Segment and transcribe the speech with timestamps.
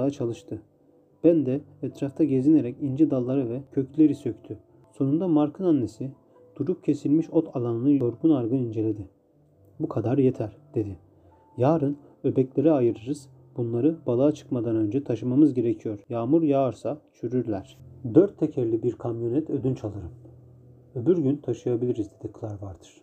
[0.00, 0.62] ortağı çalıştı.
[1.24, 4.58] Ben de etrafta gezinerek ince dalları ve kökleri söktü.
[4.92, 6.10] Sonunda Mark'ın annesi
[6.56, 9.08] durup kesilmiş ot alanını yorgun argın inceledi.
[9.80, 10.96] Bu kadar yeter dedi.
[11.56, 13.28] Yarın öbekleri ayırırız.
[13.56, 16.04] Bunları balığa çıkmadan önce taşımamız gerekiyor.
[16.08, 17.78] Yağmur yağarsa çürürler.
[18.14, 20.12] Dört tekerli bir kamyonet ödünç alırım.
[20.94, 23.02] Öbür gün taşıyabiliriz dedi Clarkwater.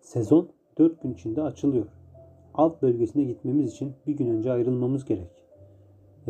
[0.00, 1.86] Sezon dört gün içinde açılıyor.
[2.54, 5.39] Alt bölgesine gitmemiz için bir gün önce ayrılmamız gerek.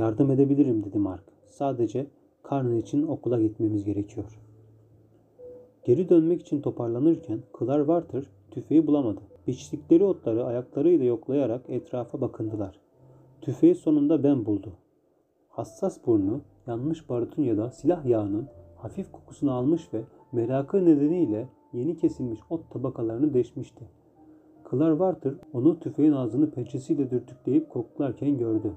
[0.01, 1.25] Yardım edebilirim dedi Mark.
[1.46, 2.07] Sadece
[2.43, 4.41] karnı için okula gitmemiz gerekiyor.
[5.85, 9.21] Geri dönmek için toparlanırken Clarkwater tüfeği bulamadı.
[9.46, 12.81] Biçtikleri otları ayaklarıyla yoklayarak etrafa bakındılar.
[13.41, 14.72] Tüfeği sonunda ben buldu.
[15.49, 20.00] Hassas burnu yanmış barutun ya da silah yağının hafif kokusunu almış ve
[20.32, 23.85] merakı nedeniyle yeni kesilmiş ot tabakalarını deşmişti.
[24.71, 28.72] Clarkwater onu tüfeğin ağzını pençesiyle dürtükleyip koklarken gördü.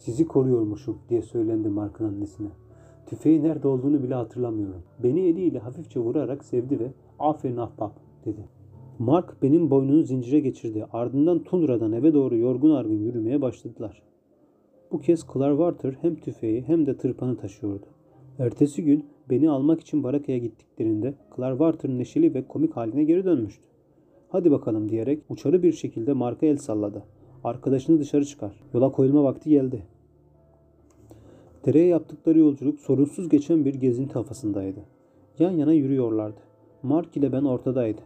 [0.00, 2.48] Sizi koruyormuşum diye söylendi Mark'ın annesine.
[3.06, 4.82] Tüfeğin nerede olduğunu bile hatırlamıyorum.
[5.02, 7.92] Beni eliyle hafifçe vurarak sevdi ve aferin ahbap
[8.24, 8.48] dedi.
[8.98, 10.86] Mark benim boynunu zincire geçirdi.
[10.92, 14.02] Ardından tundradan eve doğru yorgun argın yürümeye başladılar.
[14.92, 17.86] Bu kez Clarkwater hem tüfeği hem de tırpanı taşıyordu.
[18.38, 23.68] Ertesi gün beni almak için barakaya gittiklerinde Clarkwater neşeli ve komik haline geri dönmüştü.
[24.28, 27.02] Hadi bakalım diyerek uçarı bir şekilde Mark'a el salladı.
[27.44, 28.52] Arkadaşını dışarı çıkar.
[28.74, 29.82] Yola koyulma vakti geldi.
[31.66, 34.80] Dereye yaptıkları yolculuk sorunsuz geçen bir gezinti havasındaydı.
[35.38, 36.40] Yan yana yürüyorlardı.
[36.82, 38.00] Mark ile ben ortadaydı.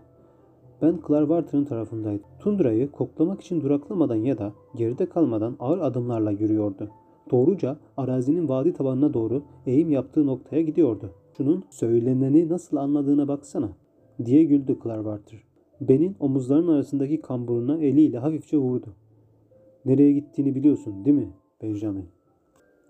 [0.82, 2.26] Ben Clarkwater'ın tarafındaydım.
[2.38, 6.90] Tundra'yı koklamak için duraklamadan ya da geride kalmadan ağır adımlarla yürüyordu.
[7.30, 11.10] Doğruca arazinin vadi tabanına doğru eğim yaptığı noktaya gidiyordu.
[11.36, 13.68] Şunun söyleneni nasıl anladığına baksana
[14.24, 15.42] diye güldü Clarkwater.
[15.80, 18.86] Ben'in omuzlarının arasındaki kamburuna eliyle hafifçe vurdu.
[19.84, 21.28] Nereye gittiğini biliyorsun değil mi
[21.62, 22.06] Benjamin?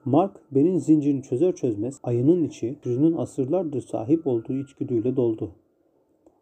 [0.04, 5.50] Mark Ben'in zincirini çözer çözmez ayının içi Jün'ün asırlardır sahip olduğu içgüdüyle doldu.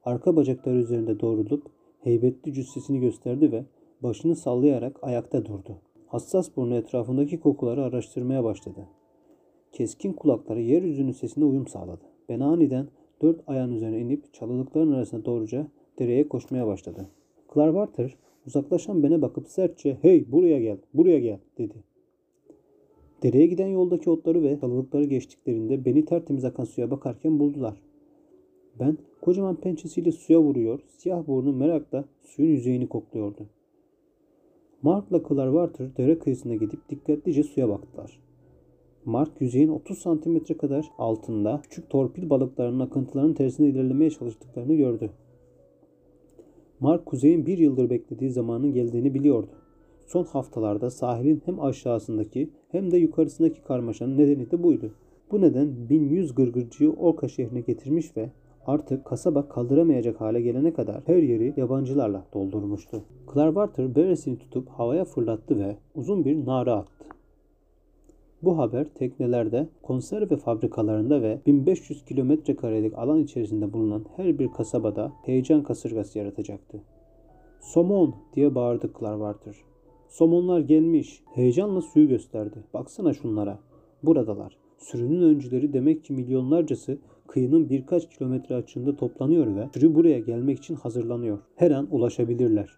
[0.05, 1.67] Arka bacakları üzerinde doğrulup
[2.01, 3.64] heybetli cüssesini gösterdi ve
[4.02, 5.79] başını sallayarak ayakta durdu.
[6.07, 8.86] Hassas burnu etrafındaki kokuları araştırmaya başladı.
[9.73, 12.05] Keskin kulakları yeryüzünün sesine uyum sağladı.
[12.29, 12.89] Ben aniden
[13.23, 15.67] dört ayağın üzerine inip çalılıkların arasına doğruca
[15.98, 17.08] dereye koşmaya başladı.
[17.55, 18.17] Clarkwater
[18.47, 21.75] uzaklaşan bene bakıp sertçe hey buraya gel buraya gel dedi.
[23.23, 27.83] Dereye giden yoldaki otları ve çalılıkları geçtiklerinde beni tertemiz akan suya bakarken buldular.
[28.80, 33.47] Ben kocaman pençesiyle suya vuruyor, siyah burnu merakla suyun yüzeyini kokluyordu.
[34.83, 38.20] Mark'la Clarkwater dere kıyısına gidip dikkatlice suya baktılar.
[39.05, 45.11] Mark yüzeyin 30 santimetre kadar altında küçük torpil balıklarının akıntılarının tersine ilerlemeye çalıştıklarını gördü.
[46.82, 49.50] Mark kuzeyin bir yıldır beklediği zamanın geldiğini biliyordu.
[50.06, 54.90] Son haftalarda sahilin hem aşağısındaki hem de yukarısındaki karmaşanın nedeni de buydu.
[55.30, 58.30] Bu neden 1100 gırgırcıyı Orka şehrine getirmiş ve
[58.66, 63.02] artık kasaba kaldıramayacak hale gelene kadar her yeri yabancılarla doldurmuştu.
[63.34, 67.04] Clarkwater beresini tutup havaya fırlattı ve uzun bir nara attı.
[68.42, 75.13] Bu haber teknelerde, konserve fabrikalarında ve 1500 kilometre karelik alan içerisinde bulunan her bir kasabada
[75.23, 76.80] heyecan kasırgası yaratacaktı.
[77.61, 79.57] Somon diye bağırdı Clarkwater.
[80.08, 81.23] Somonlar gelmiş.
[81.35, 82.57] Heyecanla suyu gösterdi.
[82.75, 83.58] Baksana şunlara.
[84.03, 84.57] Buradalar.
[84.79, 90.74] Sürünün öncüleri demek ki milyonlarcası kıyının birkaç kilometre açığında toplanıyor ve sürü buraya gelmek için
[90.74, 91.39] hazırlanıyor.
[91.57, 92.70] Her an ulaşabilirler.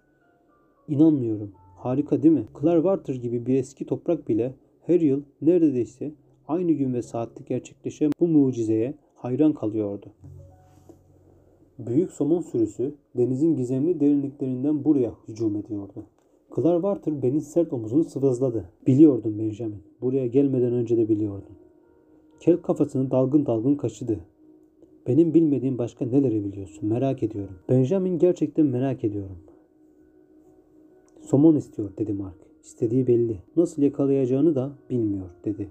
[0.88, 1.52] İnanmıyorum.
[1.76, 2.44] Harika değil mi?
[2.60, 4.54] Clarkwater gibi bir eski toprak bile
[4.86, 6.12] her yıl neredeyse
[6.48, 10.06] aynı gün ve saatte gerçekleşen bu mucizeye hayran kalıyordu.
[11.78, 16.06] Büyük somon sürüsü denizin gizemli derinliklerinden buraya hücum ediyordu.
[16.56, 18.70] Clarkwater benim sert omuzunu sıvazladı.
[18.86, 19.82] Biliyordum Benjamin.
[20.00, 21.56] Buraya gelmeden önce de biliyordum.
[22.40, 24.20] Kel kafasını dalgın dalgın kaşıdı.
[25.06, 27.54] Benim bilmediğim başka neleri biliyorsun merak ediyorum.
[27.68, 29.38] Benjamin gerçekten merak ediyorum.
[31.20, 32.43] Somon istiyor dedi Mark.
[32.64, 33.38] İstediği belli.
[33.56, 35.70] Nasıl yakalayacağını da bilmiyor dedi.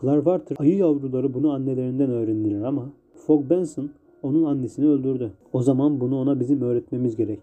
[0.00, 3.90] Clarkwater ayı yavruları bunu annelerinden öğrendiler ama Fogg Benson
[4.22, 5.32] onun annesini öldürdü.
[5.52, 7.40] O zaman bunu ona bizim öğretmemiz gerek.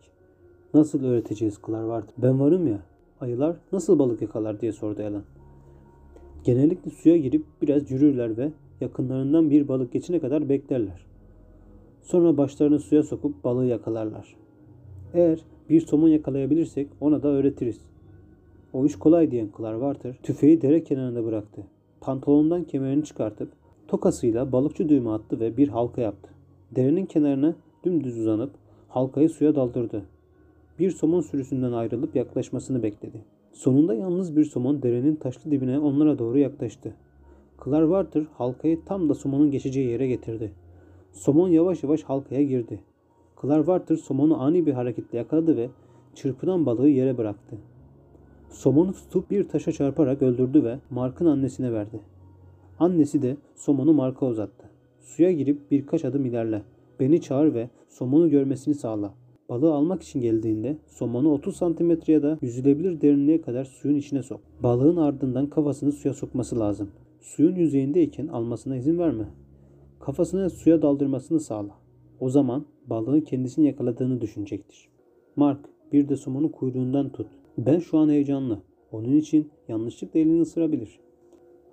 [0.74, 2.15] Nasıl öğreteceğiz Clarkwater?
[2.18, 2.80] Ben varım ya.
[3.21, 5.24] Ayılar nasıl balık yakalar diye sordu Alan.
[6.44, 8.51] Genellikle suya girip biraz yürürler ve
[8.81, 11.06] yakınlarından bir balık geçene kadar beklerler.
[12.01, 14.36] Sonra başlarını suya sokup balığı yakalarlar.
[15.13, 15.39] Eğer
[15.69, 17.96] bir somon yakalayabilirsek ona da öğretiriz.
[18.73, 21.63] O iş kolay diyen Clarkwater tüfeği dere kenarında bıraktı.
[22.01, 23.49] Pantolonundan kemerini çıkartıp
[23.87, 26.29] tokasıyla balıkçı düğümü attı ve bir halka yaptı.
[26.75, 28.51] Derenin kenarına dümdüz uzanıp
[28.87, 30.03] halkayı suya daldırdı.
[30.79, 33.21] Bir somon sürüsünden ayrılıp yaklaşmasını bekledi.
[33.53, 36.93] Sonunda yalnız bir somon derenin taşlı dibine onlara doğru yaklaştı.
[37.65, 40.51] Clarwater halkayı tam da somonun geçeceği yere getirdi.
[41.11, 42.79] Somon yavaş yavaş halkaya girdi.
[43.41, 45.69] Clarwater somonu ani bir hareketle yakaladı ve
[46.15, 47.57] çırpınan balığı yere bıraktı.
[48.49, 51.99] Somonu tutup bir taşa çarparak öldürdü ve Mark'ın annesine verdi.
[52.79, 54.69] Annesi de somonu Mark'a uzattı.
[54.99, 56.61] Suya girip birkaç adım ilerle.
[56.99, 59.13] Beni çağır ve somonu görmesini sağla.
[59.49, 64.41] Balığı almak için geldiğinde somonu 30 santimetre ya da yüzülebilir derinliğe kadar suyun içine sok.
[64.63, 66.89] Balığın ardından kafasını suya sokması lazım.
[67.21, 69.27] Suyun yüzeyindeyken almasına izin verme.
[70.00, 71.71] Kafasını suya daldırmasını sağla.
[72.19, 74.89] O zaman balığın kendisini yakaladığını düşünecektir.
[75.35, 75.59] Mark
[75.93, 77.27] bir de somonu kuyruğundan tut.
[77.57, 78.62] Ben şu an heyecanlı.
[78.92, 81.00] Onun için yanlışlıkla elini ısırabilir.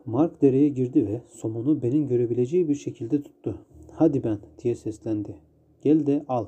[0.07, 3.59] Mark dereye girdi ve somonu benim görebileceği bir şekilde tuttu.
[3.93, 5.37] Hadi ben diye seslendi.
[5.83, 6.47] Gel de al.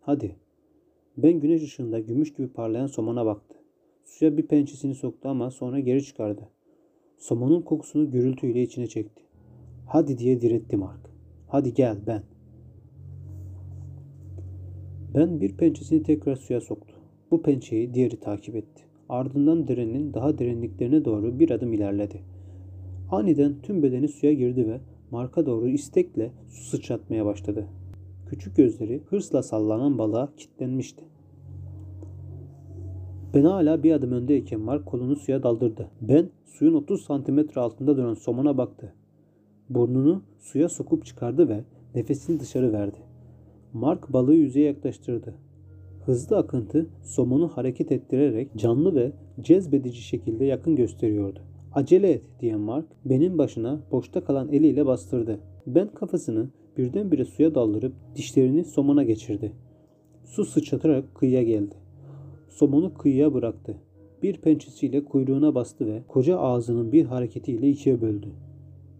[0.00, 0.36] Hadi.
[1.16, 3.56] Ben güneş ışığında gümüş gibi parlayan somona baktı.
[4.04, 6.48] Suya bir pençesini soktu ama sonra geri çıkardı.
[7.18, 9.22] Somonun kokusunu gürültüyle içine çekti.
[9.86, 11.10] Hadi diye diretti Mark.
[11.48, 12.22] Hadi gel ben.
[15.14, 16.91] Ben bir pençesini tekrar suya soktu.
[17.32, 18.82] Bu pençeyi diğeri takip etti.
[19.08, 22.20] Ardından derenin daha derinliklerine doğru bir adım ilerledi.
[23.10, 24.80] Aniden tüm bedeni suya girdi ve
[25.10, 27.66] Mark'a doğru istekle su sıçratmaya başladı.
[28.30, 31.04] Küçük gözleri hırsla sallanan balığa kilitlenmişti.
[33.34, 35.88] Ben hala bir adım öndeyken Mark kolunu suya daldırdı.
[36.00, 38.94] Ben suyun 30 santimetre altında duran somona baktı.
[39.70, 41.64] Burnunu suya sokup çıkardı ve
[41.94, 42.98] nefesini dışarı verdi.
[43.72, 45.34] Mark balığı yüzeye yaklaştırdı.
[46.06, 51.40] Hızlı akıntı somonu hareket ettirerek canlı ve cezbedici şekilde yakın gösteriyordu.
[51.72, 55.40] Acele et diyen Mark benim başına boşta kalan eliyle bastırdı.
[55.66, 59.52] Ben kafasını birdenbire suya daldırıp dişlerini somona geçirdi.
[60.24, 61.74] Su sıçratarak kıyıya geldi.
[62.48, 63.76] Somonu kıyıya bıraktı.
[64.22, 68.28] Bir pençesiyle kuyruğuna bastı ve koca ağzının bir hareketiyle ikiye böldü.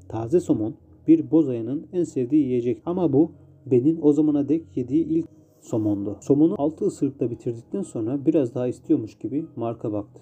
[0.08, 0.74] Taze somon
[1.08, 3.32] bir bozayının en sevdiği yiyecek ama bu
[3.66, 5.28] Ben'in o zamana dek yediği ilk
[5.62, 6.16] somondu.
[6.20, 10.20] Somonu altı ısırıkla bitirdikten sonra biraz daha istiyormuş gibi Mark'a baktı.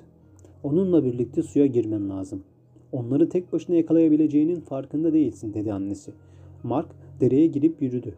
[0.62, 2.42] Onunla birlikte suya girmen lazım.
[2.92, 6.12] Onları tek başına yakalayabileceğinin farkında değilsin dedi annesi.
[6.62, 6.88] Mark
[7.20, 8.14] dereye girip yürüdü.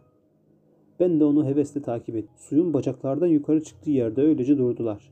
[0.99, 2.33] Ben de onu hevesle takip ettim.
[2.37, 5.11] Suyun bacaklardan yukarı çıktığı yerde öylece durdular.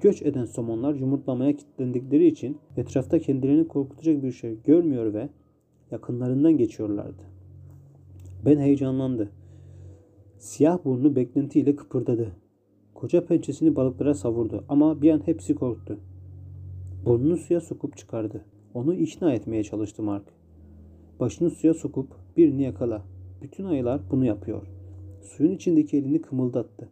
[0.00, 5.28] Göç eden somonlar yumurtlamaya kilitlendikleri için etrafta kendilerini korkutacak bir şey görmüyor ve
[5.90, 7.22] yakınlarından geçiyorlardı.
[8.46, 9.30] Ben heyecanlandı.
[10.44, 12.32] Siyah burnu beklentiyle kıpırdadı.
[12.94, 15.98] Koca pençesini balıklara savurdu ama bir an hepsi korktu.
[17.06, 18.44] Burnunu suya sokup çıkardı.
[18.74, 20.24] Onu ikna etmeye çalıştı Mark.
[21.20, 23.02] Başını suya sokup birini yakala.
[23.42, 24.66] Bütün ayılar bunu yapıyor.
[25.22, 26.88] Suyun içindeki elini kımıldattı.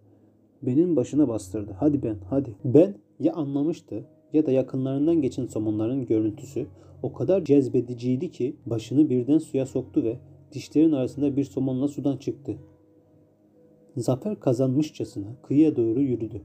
[0.62, 1.72] Ben'in başına bastırdı.
[1.78, 2.56] Hadi Ben, hadi.
[2.64, 6.66] Ben ya anlamıştı ya da yakınlarından geçen somonların görüntüsü
[7.02, 10.18] o kadar cezbediciydi ki başını birden suya soktu ve
[10.52, 12.58] dişlerin arasında bir somonla sudan çıktı.
[13.96, 16.42] Zafer kazanmışçasına kıyıya doğru yürüdü.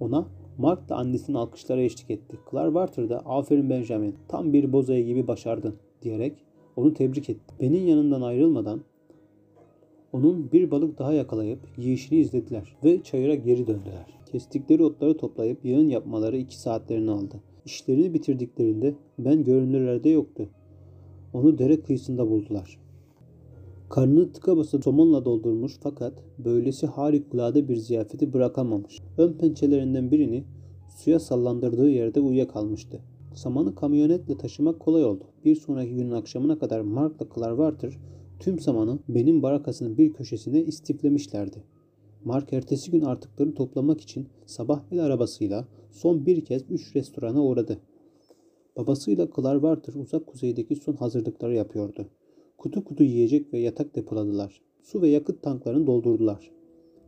[0.00, 0.26] Ona
[0.58, 2.36] Mark da annesinin alkışlara eşlik etti.
[2.50, 6.32] Clark da aferin Benjamin tam bir bozaya gibi başardın diyerek
[6.76, 7.54] onu tebrik etti.
[7.60, 8.80] Ben'in yanından ayrılmadan
[10.12, 14.06] onun bir balık daha yakalayıp yiyişini izlediler ve çayıra geri döndüler.
[14.32, 17.40] Kestikleri otları toplayıp yığın yapmaları iki saatlerini aldı.
[17.64, 20.48] İşlerini bitirdiklerinde ben görünürlerde yoktu.
[21.32, 22.83] Onu dere kıyısında buldular.
[23.88, 29.00] Karnını tıka basa somonla doldurmuş fakat böylesi harikulade bir ziyafeti bırakamamış.
[29.18, 30.44] Ön pençelerinden birini
[30.96, 33.00] suya sallandırdığı yerde uyuyakalmıştı.
[33.34, 35.24] Samanı kamyonetle taşımak kolay oldu.
[35.44, 37.98] Bir sonraki günün akşamına kadar Mark'la Clarwater
[38.40, 41.64] tüm samanı benim barakasının bir köşesine istiflemişlerdi.
[42.24, 47.78] Mark ertesi gün artıklarını toplamak için sabah el arabasıyla son bir kez üç restorana uğradı.
[48.76, 52.06] Babasıyla Clarwater uzak kuzeydeki son hazırlıkları yapıyordu.
[52.64, 54.60] Kutu kutu yiyecek ve yatak depoladılar.
[54.82, 56.50] Su ve yakıt tanklarını doldurdular.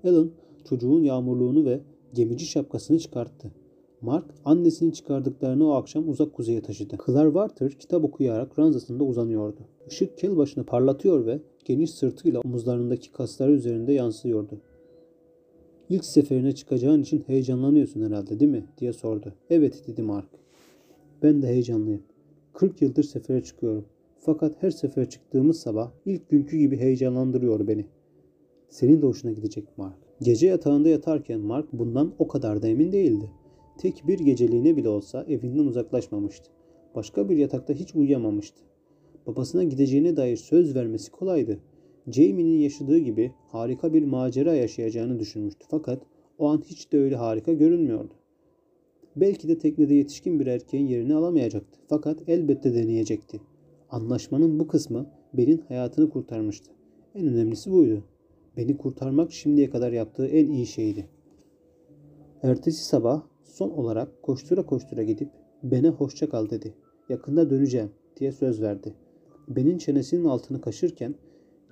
[0.04, 0.30] Alan
[0.64, 1.80] çocuğun yağmurluğunu ve
[2.14, 3.52] gemici şapkasını çıkarttı.
[4.00, 6.96] Mark annesinin çıkardıklarını o akşam uzak kuzeye taşıdı.
[7.06, 9.60] Clarwater kitap okuyarak ranzasında uzanıyordu.
[9.88, 14.60] Işık kel başını parlatıyor ve geniş sırtıyla omuzlarındaki kasları üzerinde yansıyordu.
[15.88, 18.64] İlk seferine çıkacağın için heyecanlanıyorsun herhalde değil mi?
[18.78, 19.34] diye sordu.
[19.50, 20.28] Evet dedi Mark.
[21.22, 22.02] Ben de heyecanlıyım.
[22.52, 23.84] 40 yıldır sefere çıkıyorum.
[24.18, 27.86] Fakat her sefer çıktığımız sabah ilk günkü gibi heyecanlandırıyor beni.
[28.68, 29.98] Senin de hoşuna gidecek Mark.
[30.22, 33.30] Gece yatağında yatarken Mark bundan o kadar da emin değildi.
[33.78, 36.50] Tek bir geceliğine bile olsa evinden uzaklaşmamıştı.
[36.94, 38.62] Başka bir yatakta hiç uyuyamamıştı.
[39.26, 41.58] Babasına gideceğine dair söz vermesi kolaydı.
[42.12, 46.02] Jamie'nin yaşadığı gibi harika bir macera yaşayacağını düşünmüştü fakat
[46.38, 48.14] o an hiç de öyle harika görünmüyordu.
[49.16, 51.78] Belki de teknede yetişkin bir erkeğin yerini alamayacaktı.
[51.88, 53.40] Fakat elbette deneyecekti.
[53.90, 56.70] Anlaşmanın bu kısmı Ben'in hayatını kurtarmıştı.
[57.14, 58.04] En önemlisi buydu.
[58.56, 61.08] Beni kurtarmak şimdiye kadar yaptığı en iyi şeydi.
[62.42, 65.30] Ertesi sabah son olarak koştura koştura gidip
[65.62, 66.74] Ben'e hoşça kal dedi.
[67.08, 68.94] Yakında döneceğim diye söz verdi.
[69.48, 71.14] Ben'in çenesinin altını kaşırken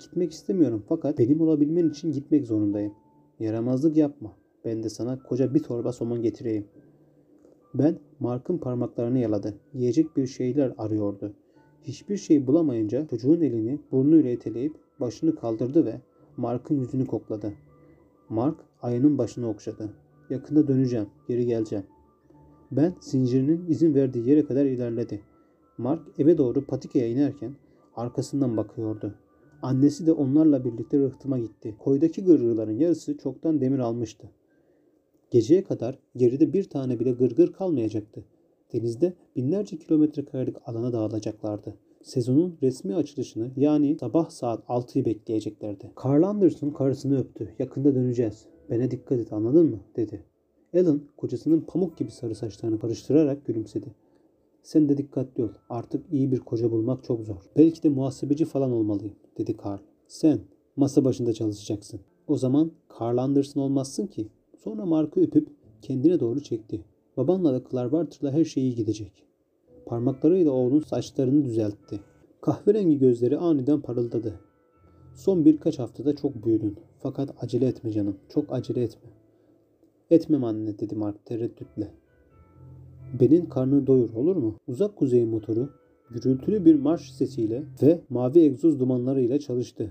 [0.01, 2.93] gitmek istemiyorum fakat benim olabilmen için gitmek zorundayım.
[3.41, 4.37] Yaramazlık yapma.
[4.65, 6.67] Ben de sana koca bir torba somon getireyim.
[7.75, 9.55] Ben Mark'ın parmaklarını yaladı.
[9.73, 11.35] Yiyecek bir şeyler arıyordu.
[11.85, 16.01] Hiçbir şey bulamayınca çocuğun elini burnuyla iteleyip başını kaldırdı ve
[16.37, 17.53] Mark'ın yüzünü kokladı.
[18.29, 19.91] Mark ayının başını okşadı.
[20.31, 21.85] Yakında döneceğim, geri geleceğim.
[22.73, 25.21] Ben zincirinin izin verdiği yere kadar ilerledi.
[25.79, 27.55] Mark eve doğru patikaya inerken
[27.97, 29.15] arkasından bakıyordu.
[29.63, 31.75] Annesi de onlarla birlikte rıhtıma gitti.
[31.79, 34.31] Koydaki gırgırların yarısı çoktan demir almıştı.
[35.31, 38.25] Geceye kadar geride bir tane bile gırgır kalmayacaktı.
[38.75, 41.75] Denizde binlerce kilometre karelik alana dağılacaklardı.
[42.03, 45.91] Sezonun resmi açılışını yani sabah saat 6'yı bekleyeceklerdi.
[46.05, 47.55] Carl Anderson karısını öptü.
[47.59, 48.47] Yakında döneceğiz.
[48.71, 49.81] Bana dikkat et anladın mı?
[49.97, 50.25] dedi.
[50.75, 53.95] Alan kocasının pamuk gibi sarı saçlarını karıştırarak gülümsedi.
[54.63, 55.49] Sen de dikkatli ol.
[55.69, 57.51] Artık iyi bir koca bulmak çok zor.
[57.57, 59.79] Belki de muhasebeci falan olmalıyım, dedi Carl.
[60.09, 60.41] Sen
[60.77, 62.01] masa başında çalışacaksın.
[62.29, 64.29] O zaman Carl Anderson olmazsın ki.
[64.59, 65.49] Sonra Mark'ı öpüp
[65.83, 66.85] kendine doğru çekti.
[67.17, 67.93] Babanla ve Clark
[68.23, 69.13] her şey iyi gidecek.
[69.87, 72.01] Parmaklarıyla oğlun saçlarını düzeltti.
[72.41, 74.41] Kahverengi gözleri aniden parıldadı.
[75.15, 76.77] Son birkaç haftada çok büyüdün.
[76.99, 78.17] Fakat acele etme canım.
[78.29, 79.11] Çok acele etme.
[80.11, 81.91] Etmem anne dedi Mark tereddütle.
[83.21, 84.55] Benin karnını doyur olur mu?
[84.69, 85.71] Uzak kuzey motoru
[86.11, 89.91] gürültülü bir marş sesiyle ve mavi egzoz dumanlarıyla çalıştı.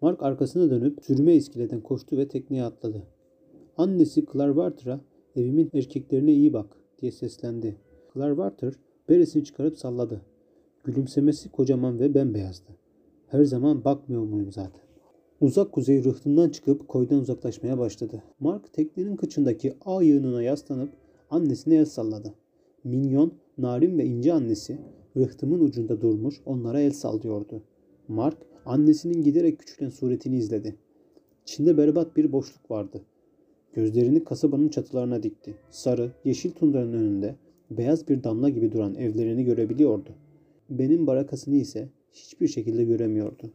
[0.00, 3.02] Mark arkasına dönüp sürme iskeleden koştu ve tekneye atladı.
[3.76, 4.56] Annesi Clark
[5.36, 7.76] evimin erkeklerine iyi bak diye seslendi.
[8.14, 8.62] Clark
[9.08, 10.20] beresini çıkarıp salladı.
[10.84, 12.70] Gülümsemesi kocaman ve bembeyazdı.
[13.26, 14.80] Her zaman bakmıyor muyum zaten?
[15.40, 18.22] Uzak kuzey rıhtından çıkıp koydan uzaklaşmaya başladı.
[18.40, 20.90] Mark teknenin kıçındaki ağ yığınına yaslanıp
[21.30, 22.34] annesine el salladı.
[22.84, 24.78] Minyon, narin ve ince annesi
[25.16, 27.62] rıhtımın ucunda durmuş onlara el sallıyordu.
[28.08, 30.76] Mark annesinin giderek küçülen suretini izledi.
[31.42, 33.02] İçinde berbat bir boşluk vardı.
[33.76, 35.54] Gözlerini kasabanın çatılarına dikti.
[35.70, 37.34] Sarı, yeşil tundranın önünde
[37.70, 40.10] beyaz bir damla gibi duran evlerini görebiliyordu.
[40.70, 43.50] Benim barakasını ise hiçbir şekilde göremiyordu.